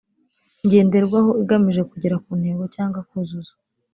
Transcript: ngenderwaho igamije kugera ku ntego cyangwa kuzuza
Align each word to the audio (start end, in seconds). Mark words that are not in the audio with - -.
ngenderwaho 0.65 1.29
igamije 1.41 1.81
kugera 1.91 2.15
ku 2.23 2.31
ntego 2.39 2.63
cyangwa 2.75 2.99
kuzuza 3.09 3.53